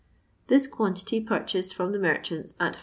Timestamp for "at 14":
2.59-2.79